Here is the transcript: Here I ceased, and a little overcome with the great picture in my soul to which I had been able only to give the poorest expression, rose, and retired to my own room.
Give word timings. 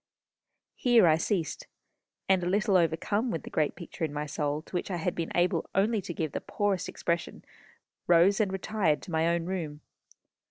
Here 0.73 1.05
I 1.05 1.17
ceased, 1.17 1.67
and 2.27 2.41
a 2.43 2.49
little 2.49 2.75
overcome 2.75 3.29
with 3.29 3.43
the 3.43 3.51
great 3.51 3.75
picture 3.75 4.03
in 4.03 4.11
my 4.11 4.25
soul 4.25 4.63
to 4.63 4.73
which 4.75 4.89
I 4.89 4.95
had 4.95 5.13
been 5.13 5.31
able 5.35 5.69
only 5.75 6.01
to 6.01 6.11
give 6.15 6.31
the 6.31 6.41
poorest 6.41 6.89
expression, 6.89 7.45
rose, 8.07 8.39
and 8.39 8.51
retired 8.51 9.03
to 9.03 9.11
my 9.11 9.27
own 9.27 9.45
room. 9.45 9.81